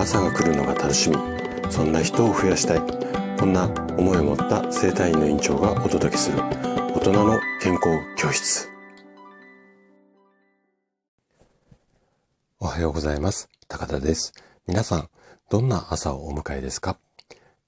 [0.00, 1.16] 朝が来るのが楽しみ。
[1.70, 2.80] そんな人を増やしたい。
[3.38, 3.66] こんな
[3.98, 6.38] 思いを持った生体院の院長がお届けする。
[6.38, 8.70] 大人の健康教室。
[12.60, 13.50] おはようございます。
[13.68, 14.32] 高田です。
[14.66, 15.10] 皆さん
[15.50, 16.96] どんな朝をお迎えですか？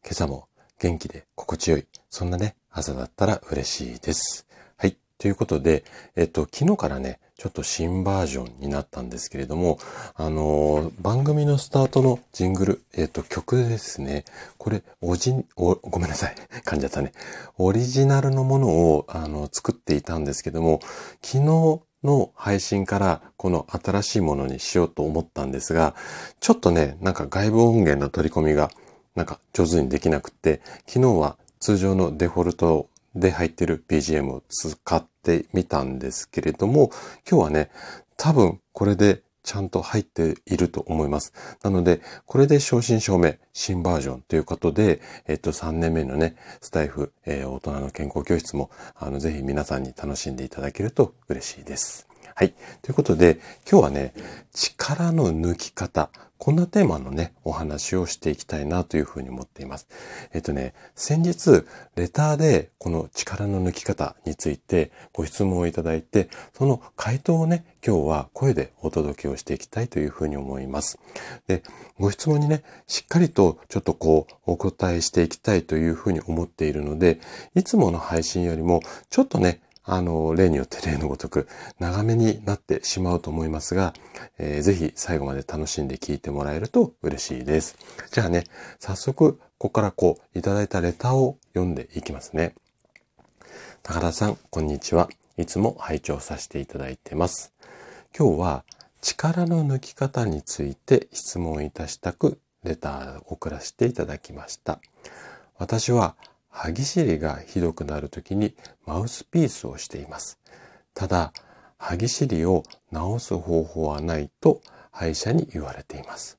[0.02, 0.48] 今朝も
[0.80, 1.86] 元気で心地よい。
[2.08, 4.46] そんなね朝だったら嬉しいです。
[4.78, 4.96] はい。
[5.18, 5.84] ということで
[6.16, 9.80] えっと昨日からねちょっと新バージョンになったんですけれども、
[10.14, 14.24] あのー、番組のスタートのジングル、えっ、ー、と、曲ですね。
[14.59, 16.37] これ、おじ、お、ごめんなさい。
[16.65, 17.10] 噛んじゃったね。
[17.59, 20.78] オリジナルのものを、あの、作っていたんですけども、
[21.20, 25.96] 昨日の配信からこの新しいものにしようと思ったんですが、
[26.38, 28.70] ちょっとね、なんか外部音源の取り込みが、
[29.16, 36.90] なんか上手にできなくって、昨日は通常のデフォルトで入ってる BGM を使ってみたんですけれども、
[37.28, 37.70] 今日はね、
[38.16, 41.32] 多分これでちゃんと入っていると思います。
[41.62, 52.12] なので、これで正真正銘、新バージョンということで、えっと、3年目のね、スタイフ、えー、大人の健康教室も、あの、ぜひ皆さんに楽しんでいただけると嬉しいです。
[52.35, 52.55] はい。
[52.80, 54.15] ということで、今日はね、
[54.55, 56.11] 力の抜き方。
[56.38, 59.87] こんなテーマのね、お話をしていきたいなというふうに思っています。
[60.33, 70.99] えっとね、先日、レターでこの力の抜き方についてご質問をいただいて、その回答をね、今日は声でお届けをしていきたいというふうに思います。
[71.47, 71.62] で、
[72.00, 77.21] ご質問にね、しっかりとちょっとこう、お答えしていきたいというふうに思っているので、
[77.55, 83.94] いつもの配信よりも、ちょっとね、あの、例によって例のごとく長めになってしまうと思いますが、
[84.38, 87.77] えー、ぜひ最後まで楽しんで聞いてもらえると嬉しいです。
[88.10, 88.44] じゃあね、
[88.78, 92.55] 早速、ここからこう、いただいたレターを読んでいきますね。
[93.83, 95.09] 高田さん、こんにちは。
[95.37, 97.53] いつも拝聴させていただいてます。
[98.16, 98.65] 今日は
[99.00, 104.78] 力の抜き方について質問いたしたくレターを送らせていただきました。
[105.59, 106.15] 私は
[106.53, 108.54] 歯ぎしりがひどくなるときに
[108.86, 110.38] マウスピースをしています。
[110.94, 111.32] ただ、
[111.78, 114.60] 歯ぎしりを治す方法はないと
[114.92, 116.38] 歯医者に言われています。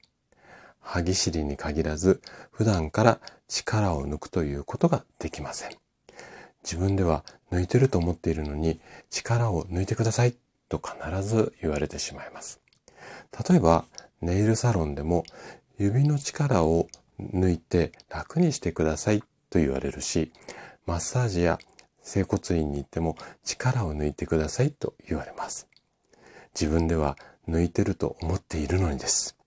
[0.79, 2.21] 歯ぎしりに限らず
[2.51, 5.71] 普段から力を抜くということができません。
[6.63, 8.79] 自分では抜いてると思っているのに
[9.09, 10.35] 力を抜いてください
[10.69, 12.61] と必ず言われてしまいます。
[13.49, 13.85] 例えば
[14.21, 15.23] ネイルサロンでも
[15.77, 16.87] 指の力を
[17.19, 19.23] 抜いて楽にしてください
[19.53, 20.31] と言われるし、
[20.87, 21.59] マッサージや
[22.01, 23.15] 整骨院に行っても
[23.45, 25.67] 力を抜いてくださいと言われます。
[26.59, 29.37] 自分では抜いてると思っているのにです。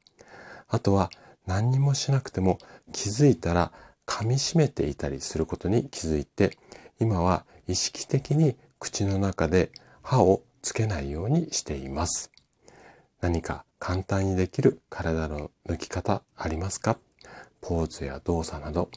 [0.69, 1.11] あとは
[1.44, 2.59] 何にもしなくても
[2.93, 3.72] 気づいたら
[4.06, 6.56] 噛み締めていたりすることに気づいて、
[7.00, 12.31] 今は意識的に口の中で歯をつけないようにしています。
[13.21, 16.97] 何か簡単にできる体の抜き方ありますか？
[17.61, 18.88] ポーズや動作など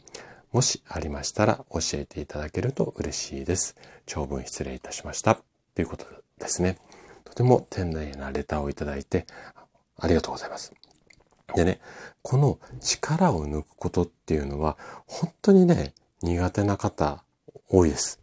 [0.51, 3.75] もしありましたら教えていただけると嬉しいです。
[4.07, 5.39] 長文失礼いたしました。
[5.75, 6.05] ということ
[6.39, 6.79] ですね。
[7.23, 9.27] とても丁寧なレターをいただいて
[9.99, 10.73] ありがとうございます。
[11.55, 11.79] でね、
[12.23, 15.93] この力を抜くことっていうのは本当にね、
[16.23, 17.23] 苦手な方
[17.67, 18.19] 多いです。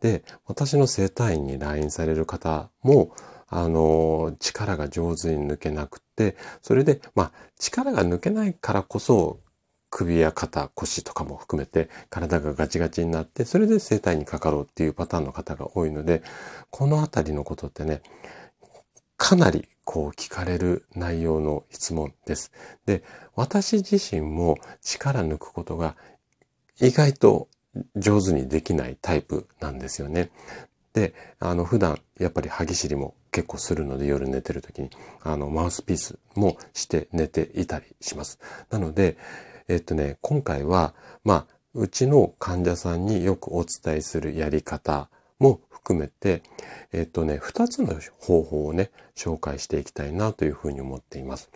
[0.00, 3.14] で、私の生体院に来院される方も、
[3.48, 9.40] あの、力が上手に抜けなくて、それで、まあ、力が抜けないからこそ
[9.96, 16.22] 首や肩、腰とかも含めて体がガチガチになって、それで生体にかかろうっていうパターンの方が多いので、
[16.68, 18.02] このあたりのことってね、
[19.16, 22.52] かなりこう聞かれる内容の質問です。
[22.84, 23.04] で、
[23.36, 25.96] 私自身も力抜くことが
[26.78, 27.48] 意外と
[27.96, 30.28] 上手にできないタイプなんですよね。
[30.92, 34.90] で、あの、普段、やっぱり歯ぎしりも結構するので、夜寝てる時に、
[35.22, 38.38] あの、マウスピースもして寝ていたりします。
[38.68, 39.16] なので、
[39.68, 40.94] えっとね、今回は、
[41.24, 46.42] まあ、うちの患者さんによくお伝えするやり方も含めて、
[46.92, 51.50] えっとね、二つの方法をね、紹介していきたいなというふうに思っています。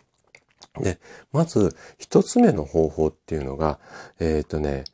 [0.78, 0.98] で、
[1.32, 3.78] まず、一つ目の方法っていうのが、
[4.18, 4.84] えっとね、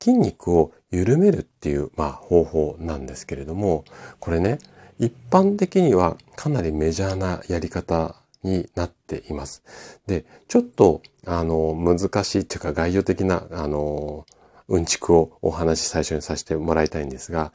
[0.00, 3.84] 筋肉を緩めるっていう、まあ、方法なんですけれども、
[4.20, 4.58] これね、
[4.98, 9.64] 一般的にはかなりメジャーなやり方になっています。
[10.06, 14.26] で、ちょっと、あの、難しいっていうか概要的な、あの、
[14.68, 17.52] うんちくをお話し最初にさせてもらいたいんですが、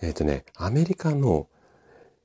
[0.00, 1.48] えっ、ー、とね、アメリカの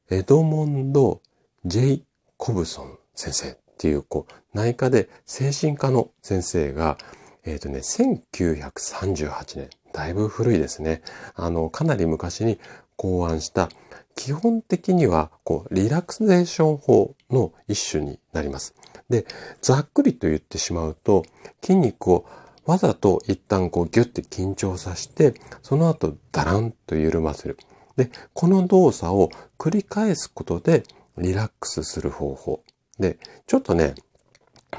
[0.09, 1.21] エドモンド・
[1.65, 2.05] ジェイ・
[2.37, 6.97] コブソン先生っていう、こう、内科で精神科の先生が、
[7.45, 11.01] えっ、ー、とね、1938年、だいぶ古いですね。
[11.35, 12.59] あの、かなり昔に
[12.97, 13.69] 考案した
[14.15, 18.75] 基本的には、こう、リラクゼーション法の一種になります。
[19.09, 19.25] で、
[19.61, 21.23] ざっくりと言ってしまうと、
[21.61, 22.25] 筋肉を
[22.65, 27.57] わざと一旦こうギュッて緊張させて、その後ダランと緩ませる。
[27.97, 30.83] で、この動作を繰り返すことで
[31.17, 32.63] リラックスする方法。
[32.99, 33.17] で、
[33.47, 33.95] ちょっとね、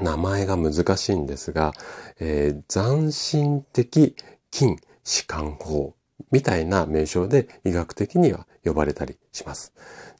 [0.01, 1.73] 名前が難しいんですが、
[2.19, 4.15] えー、斬新的
[4.51, 5.95] 筋弛緩法
[6.31, 9.73] みたいな名称で医学的には呼ばれたりします。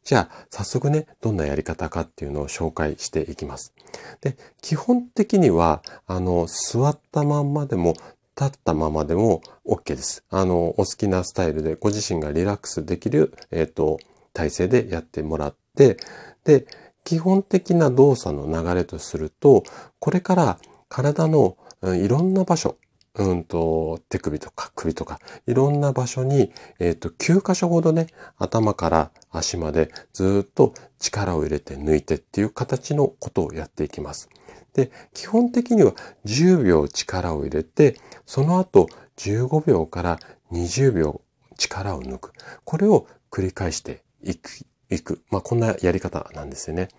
[0.04, 3.74] じゃあ、早速ね、どんなやり方かっていうのを紹介していきます。
[4.20, 7.96] で、基本的には、あの、座ったまんまでも、
[8.36, 10.24] 立ったままでも OK です。
[10.30, 14.00] あの、お好きなスタイルでご自身がリラックスできる、えっ、ー、と、
[14.34, 15.98] 体勢でやってもらって、
[16.44, 16.66] で、
[17.04, 19.64] 基本的な動作の流れとすると、
[20.00, 20.58] これから
[20.90, 22.78] 体のいろんな場所、
[23.16, 28.08] うんと、手首とか首とか、いろんな場所に、えっ、と、9箇所ほどね、
[28.38, 34.30] 頭から足までずっと力を入れて抜いてっていう形のことをやっていきます。
[34.74, 35.94] で、基本的には
[36.26, 40.20] 10秒力を入れて、その後15秒から
[40.52, 41.22] 20秒
[41.58, 42.34] 力を抜く。
[42.64, 44.50] これを繰り返していく、
[44.90, 45.22] いく。
[45.30, 46.90] まあ、こんなやり方なんですよね。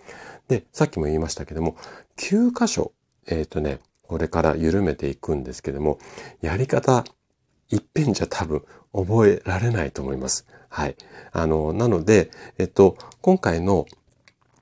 [0.47, 1.77] で、さっきも言いましたけども、
[2.19, 2.93] 9箇所、
[3.27, 5.99] えっ、とね、これから緩めていくんですけども、
[6.41, 7.05] やり方、
[7.69, 8.63] 一遍じゃ多分
[8.93, 10.47] 覚えられないと思います。
[10.69, 10.97] はい。
[11.33, 13.87] あの、なので、えっと、今回の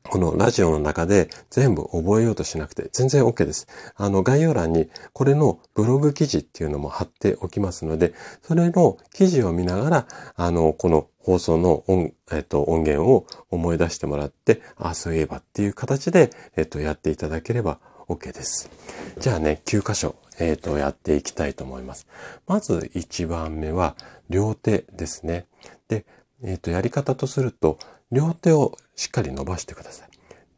[0.08, 3.66] このラジオの中で全部覚えようとしなくて全然 OK です。
[3.96, 8.12] あの概要欄にこれのブログ記事っていうのも貼っておきますので、
[8.42, 10.06] それの記事を見ながら、
[10.36, 17.78] あの、この放送の音,、えっと、音源を思い出してもらって、あ、そういえばっていう形で、えっと、やっていただければ
[18.12, 18.70] OK です。
[19.18, 22.06] じゃあね、9箇所、えっ、ー、と、やっていきたいと思います。
[22.46, 23.96] まず1番目は、
[24.28, 25.46] 両手ですね。
[25.88, 26.04] で、
[26.42, 27.78] えっ、ー、と、やり方とすると、
[28.10, 30.08] 両手をしっかり伸ばしてください。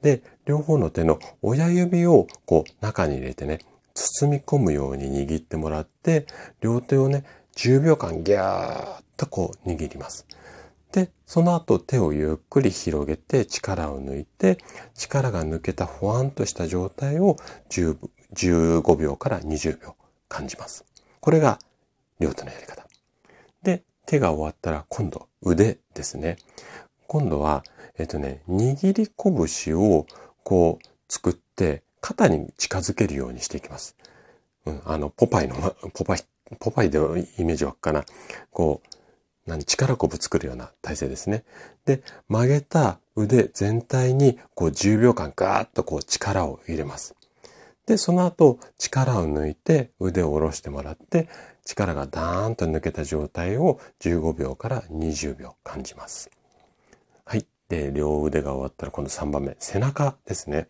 [0.03, 3.61] で、両方の手の親指をこう中に入れてね、
[3.95, 6.27] 包み込むように握ってもらって、
[6.61, 7.25] 両手をね、
[7.57, 10.27] 10秒間ギャーッとこう握ります。
[10.95, 14.59] で、その後手をゆっくり広げて力を抜いて、
[14.95, 17.37] 力が抜けたほわんとした状態を
[17.69, 19.97] 15秒から20秒
[20.29, 20.85] 感じます。
[21.19, 21.59] これが
[22.21, 22.87] 両手のやり方。
[23.65, 26.37] で、手が終わったら今度腕ですね。
[27.09, 27.65] 今度は、
[27.99, 29.11] えっとね、握り
[29.57, 30.07] 拳を
[30.45, 33.97] こう作って肩に近づけるようにしていきます。
[34.65, 35.57] うん、あの、ポパイの、
[35.93, 36.21] ポパイ、
[36.61, 37.01] ポパイで
[37.37, 38.05] イメージ湧くかな。
[38.53, 38.94] こう、
[39.47, 41.45] 何、力こぶ作るような体勢ですね。
[41.85, 47.15] で、曲げた腕全体にこう10秒間ガーッとこう力を入れます。
[47.87, 51.29] で、その後力を抜いて腕を下ろしてもらって
[51.65, 56.31] 力がダーンと抜けた状態を15秒から20秒感じます。
[57.25, 57.47] はい。
[57.69, 60.69] で、両腕が終わったら今度3番目、背中ですね。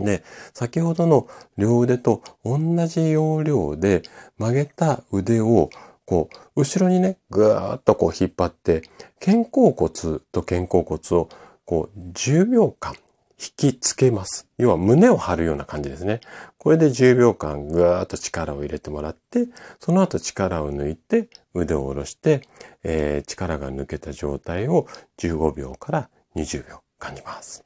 [0.00, 4.02] で、先ほどの両腕と同じ要領で
[4.38, 5.70] 曲げた腕を
[6.06, 8.82] こう、後ろにね、ぐーっとこう引っ張って、
[9.20, 11.28] 肩甲骨と肩甲骨を
[11.64, 12.94] こう10秒間
[13.38, 14.48] 引きつけます。
[14.58, 16.20] 要は胸を張るような感じですね。
[16.58, 19.48] これで10秒間ぐーっと力を入れてもらって、
[19.80, 22.42] その後力を抜いて腕を下ろして、
[22.82, 24.86] えー、力が抜けた状態を
[25.18, 27.64] 15秒から20秒感じます。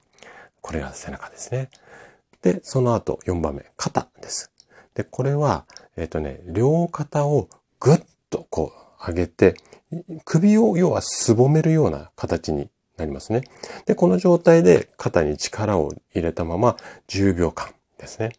[0.60, 1.70] これが背中ですね。
[2.42, 4.52] で、その後4番目、肩です。
[4.94, 7.48] で、これは、えっ、ー、とね、両肩を
[7.80, 9.54] ぐっとこう上げて、
[10.24, 13.42] 首を要はすぼめるような形になりますね。
[13.86, 16.76] で、この状態で肩に力を入れたまま
[17.08, 18.32] 10秒間ですね。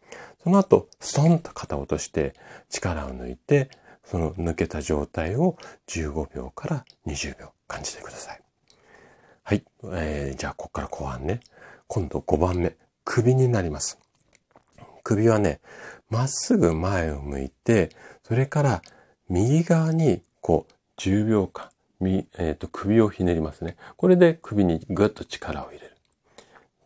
[0.43, 2.33] その後、ストンと肩を落として
[2.69, 3.69] 力を抜いて、
[4.05, 8.41] その抜けた状態を15秒から20秒感じてください。
[9.43, 9.63] はい。
[9.93, 11.39] えー、じゃあ、ここから後半ね。
[11.87, 12.75] 今度5番目。
[13.03, 13.99] 首になります。
[15.03, 15.59] 首はね、
[16.09, 17.89] まっすぐ前を向いて、
[18.23, 18.81] それから
[19.29, 21.69] 右側にこう10秒間、
[22.01, 23.77] えーと、首をひねりますね。
[23.95, 25.95] これで首にぐっと力を入れる。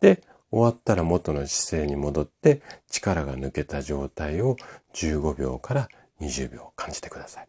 [0.00, 4.56] で、終わったら元の姿勢に戻って力が抜けた状態を
[4.92, 5.88] 15秒から
[6.20, 7.48] 20秒感じてください。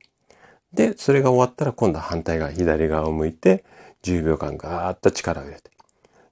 [0.73, 3.63] で、それが終わったら今度は反対側、左側を向いて
[4.03, 5.71] 10秒間ガーッと力を入れて。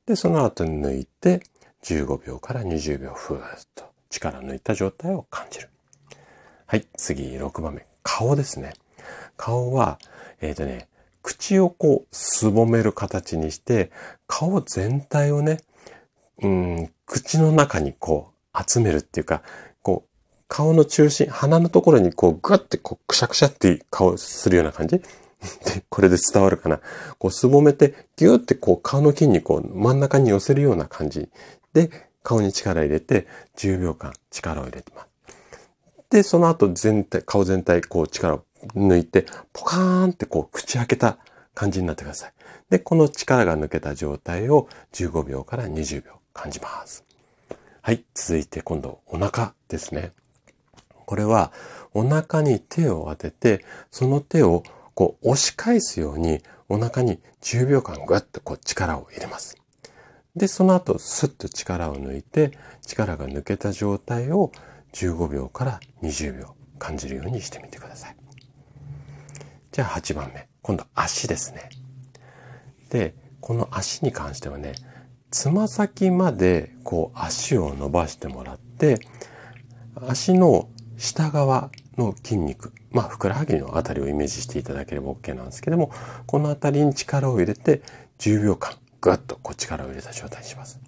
[0.05, 1.43] で、その後に抜いて
[1.83, 3.41] 15秒から20秒ふーっ
[3.75, 5.69] と力抜いた状態を感じる。
[6.65, 7.92] はい、次6番目。
[8.03, 8.73] 顔ですね。
[9.37, 9.99] 顔は、
[10.41, 10.87] えっ、ー、とね、
[11.21, 13.91] 口をこう、すぼめる形にして、
[14.27, 15.61] 顔全体をね、
[16.41, 19.41] うん、口の中にこう、集めるっていうか、
[19.81, 24.99] こう、顔の中心、鼻のところにこう、ぐってこう、くしゃくしゃって顔するような感じ？
[25.65, 26.79] で、これで伝わるかな？
[27.17, 31.29] こう、すぼめて、ぎゅーってこう、顔の筋肉を真ん中に寄せるような感じ
[31.73, 31.89] で、
[32.23, 35.12] 顔に力入れて10秒間力を入れてます。
[36.13, 38.43] で、その後全体、顔全体こう力を
[38.75, 41.17] 抜いて、ポカーンってこう口開けた
[41.55, 42.33] 感じになってください。
[42.69, 47.03] で、この力が抜けた状態を15秒から20秒感じます。
[47.81, 48.05] はい。
[48.13, 50.11] 続いて今度お腹ですね。
[51.07, 51.51] これは
[51.95, 54.61] お腹に手を当てて、その手を
[54.93, 59.57] こう押し返すようにお腹に10秒間ぐっとこう力を入れます。
[60.35, 62.51] で、その後スッと力を抜いて、
[62.85, 64.51] 力が抜けた状態を
[64.93, 68.15] 15秒から20秒感じるようにしてみてください。
[69.71, 70.47] じゃあ8番目。
[70.61, 71.69] 今度足ですね。
[72.89, 74.73] で、この足に関してはね、
[75.31, 78.99] つま先までこう足を伸ばしてもらって、
[80.07, 85.91] 足の下側の筋肉、まあ、ふくらはぎのあたりをイメージしていただければ OK なんですけども、
[86.27, 87.81] このあたりに力を入れて、
[88.19, 90.79] 10秒間、ぐっとこう力を入れた状態にします。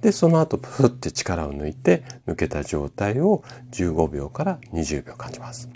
[0.00, 5.68] で、その後、ふって力を抜いて、抜けた状態を15秒から20秒感じます。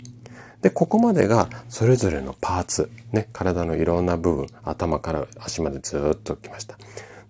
[0.61, 6.77] で、ここまでがそれぞれのパーツ、ね、体のいろんな部分、頭から足までずっと来ました。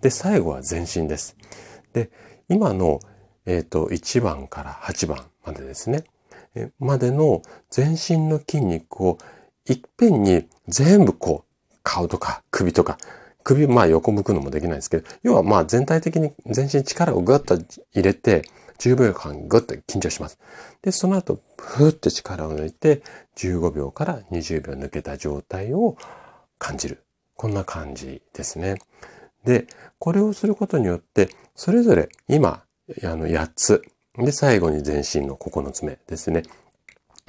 [0.00, 1.36] で、最後は全身です。
[1.92, 2.10] で、
[2.48, 3.00] 今の、
[3.44, 6.04] えっ、ー、と、1番から8番までですね。
[6.78, 9.18] までの全身の筋肉を
[9.66, 12.98] いっぺんに全部こう、顔とか首とか、
[13.44, 17.56] 首まあ横向くのもできないですけど、要はまあ全体的に全身力をぐっと
[17.92, 18.42] 入れて、
[18.78, 20.38] 10秒間ぐっと緊張します。
[20.82, 23.02] で、その後、ふーって力を抜いて、
[23.36, 25.96] 15秒から20秒抜けた状態を
[26.58, 27.04] 感じる。
[27.36, 28.76] こんな感じですね。
[29.44, 29.66] で、
[29.98, 32.64] これをすることによって、それぞれ今、
[33.02, 33.82] あの、8つ。
[34.16, 36.42] で、最後に全身の9つ目ですね。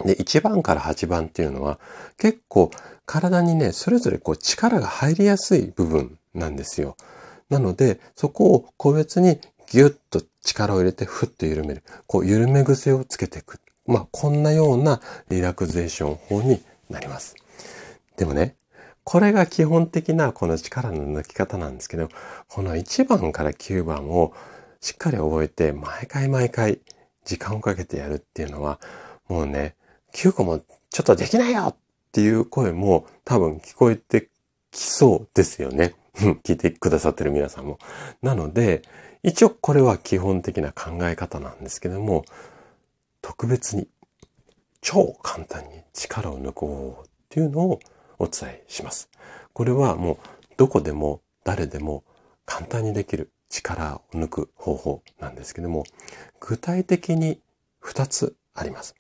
[0.04, 1.80] で、1番から8番っていうのは、
[2.18, 2.72] 結構
[3.06, 6.98] 体にね、それぞれこう力が入りやすい部分なんですよ。
[7.50, 11.84] なので、そこを個別にギュッと力を入れてふっと緩める。
[12.08, 13.60] こう緩め癖をつけていく。
[13.86, 15.00] まあ、こんなような
[15.30, 17.36] リラクゼーション法になります。
[18.18, 18.56] でもね、
[19.04, 22.10] これが基本的なこの力の抜き方なんですけど、
[22.48, 24.34] この1番から9番を
[24.82, 26.80] しっかり覚えて、毎回毎回
[27.24, 28.80] 時間をかけてやるっていうのは、
[29.28, 29.76] もうね、
[30.16, 31.76] 9個もちょっとできないよっ
[32.14, 34.30] ていう声も多分聞こえて
[34.72, 35.94] きそうですよね。
[36.16, 37.80] 聞いてくださってる皆さんも。
[38.22, 38.82] なので、
[39.24, 42.24] 一応これは基本的な考え方なんですけども、
[43.22, 43.90] 特別に
[44.80, 47.80] 超簡単に力を抜こうっていうのを
[48.18, 49.10] お伝えします。
[49.52, 50.18] これはもう
[50.56, 52.06] どこでも誰でも
[52.46, 55.84] 簡単にできる力を抜く方法なんですけども、
[56.40, 57.42] 具体的に
[57.82, 58.96] 2つあります。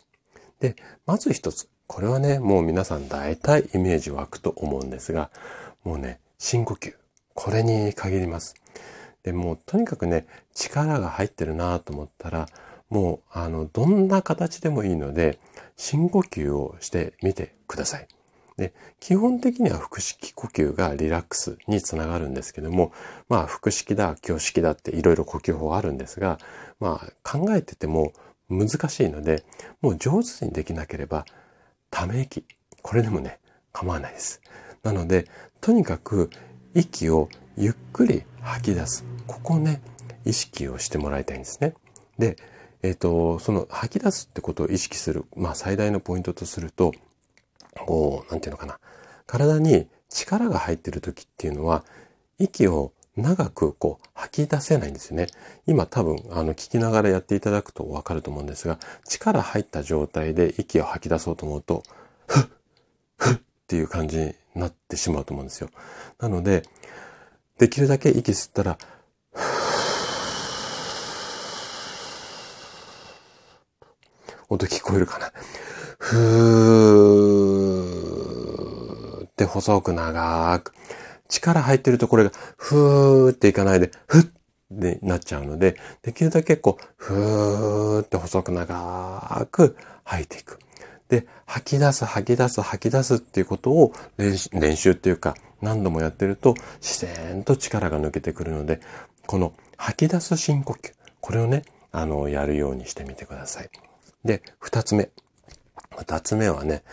[0.60, 1.68] で、まず1つ。
[1.88, 5.30] これはね、もう皆さん大体イメージ湧くと思うんですが、
[5.84, 6.94] もうね、深呼吸。
[7.34, 8.56] これに限ります。
[9.24, 12.48] で、もうとにかくね、力が入ってるなと思ったら、
[12.90, 15.40] もう、あの、どんな形でもいいので、
[15.76, 18.08] 深呼吸をしてみてください。
[18.58, 22.94] で、基本的には腹式呼吸がリラックスにつながるんですけども、
[23.28, 26.40] まあ、腹式だ、胸式だっていろいろ呼吸法あるんですが、
[26.80, 28.14] まあ、考えてても
[28.50, 29.44] 難しいので、
[29.82, 31.26] もう上手にできなければ、
[31.90, 32.46] ため息。
[32.82, 33.40] これでもね、
[33.72, 34.42] 構わないです。
[34.84, 35.26] なので、
[35.62, 36.30] とにかく
[36.74, 39.06] 息をゆっくり吐き出す。
[39.28, 39.82] ここね、
[40.26, 41.74] 意識をしてもらいたいんですね。
[42.20, 42.38] で、
[42.84, 46.94] えっ、ー、と、その吐き出すってことを意識する、まあ最大のポイントとすると、
[47.86, 48.80] こう、なんていうのかな。
[49.26, 51.84] 体に力が入ってる時っていうのは、
[52.38, 55.28] 息を長くこう吐き出せないんですよね。
[55.68, 61.84] 今多分あの聞きながらやっていただくとわかると思うんですが、力入った状態で息を吐き出そうと思うと、
[62.28, 62.44] ふっ、
[63.18, 65.72] ふっっていう感じになってしまうと思うんですよ。
[66.20, 66.62] なので、
[67.58, 68.78] できるだけ息吸ったら、
[74.50, 75.32] 音聞こえるかな
[75.98, 80.76] ふーって細く長く。
[81.30, 84.24] 力入ってるところがふーっていかないで、ふっ
[84.74, 90.60] ってなっちゃうので、できるだけこう、ふーって細く長く吐いていく。
[91.08, 98.82] で、吐き出す、吐き出す、吐き出すっていうことを練習っていうか、何度もやってると自然と力が抜けてくるので、
[99.28, 103.70] この吐き出す深呼吸、これをね、あの、やるようにしてみてください。
[104.24, 105.10] で、二つ目。
[105.98, 106.84] 二つ目はね、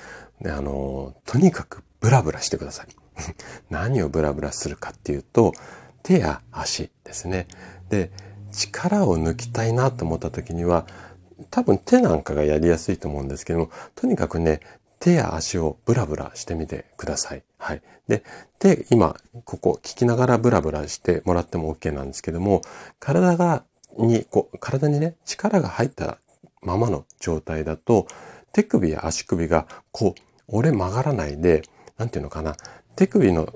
[0.45, 3.01] あの、とにかくブラブラしてください。
[3.71, 5.52] 何をブラブラするかっていうと、
[6.02, 7.47] 手や足ですね。
[7.88, 8.11] で、
[8.52, 10.87] 力を抜きたいなと思った時には、
[11.50, 14.61] 多分手なんかがやりやすいと思うんですけども、とにかくね、
[14.99, 17.42] 手や足をブラブラしてみてください。
[17.59, 17.83] はい。
[18.07, 18.23] で、
[18.59, 22.62] 手、今、ここ聞きながらブラブラしてもらっても OK なんですけども、
[23.00, 23.64] 体が
[23.99, 26.19] に、こう、体にね、力が入った
[26.62, 28.07] ままの状態だと、
[28.52, 31.62] 手首や足首が、こう、折れ曲がらないで、
[31.99, 32.57] なんていうのかな、
[32.96, 33.49] 手首の、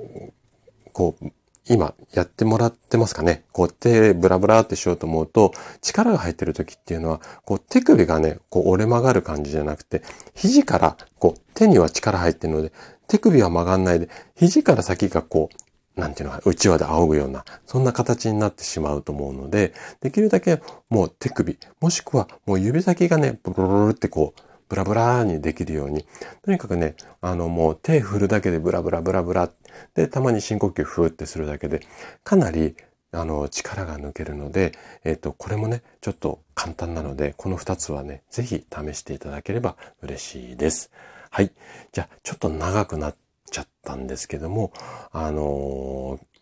[0.92, 1.26] こう、
[1.68, 3.42] 今やってもらってますかね？
[3.50, 5.52] こう手ブラブラってしようと思うと、
[5.82, 10.02] 力が入ってる時っていうのは、こう手首がね、こう折れ曲がる感じじゃなくて、
[10.34, 12.72] 肘からこう手には力入ってるので、
[13.08, 15.50] 手首は曲がんないで、肘から先がこ
[15.96, 26.06] う、なんていうのか、内輪で仰ぐような、そんな形になってしまうと思うので、できるだけもう手首、もしくはもう指先がね、ブルルルってこう、ブラブラにできるように、
[26.42, 29.50] とにかくね、あのもう手振るだけでブラブラブラブラ、
[29.94, 31.80] で、たまに深呼吸ふーってするだけで、
[32.24, 32.76] かなり
[33.12, 34.72] あの、力が抜けるので、
[35.04, 40.90] えっ、と、これもね、ちょっと簡単なので、この二つはね、ぜひ試していただければ嬉しいです。
[41.30, 41.52] はい。
[41.92, 43.16] じゃあ、ちょっと長くなっ
[43.50, 44.72] ちゃったんですけども、
[45.12, 46.35] あのー、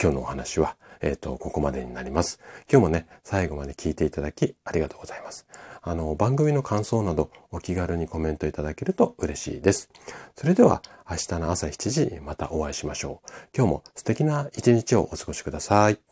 [0.00, 2.40] 今日のお話は、えっ、ー、と、ここまでになります。
[2.70, 5.46] 今日もね、最後まで聞いていただきありがとうございます。
[5.82, 9.90] あの、番組の感想などお気軽にコメントいただけると嬉しいです。
[10.36, 13.30] それでは明日の朝7時にまたお会いしましょう。
[13.56, 16.07] 今日も素敵な一日をお過ごしください。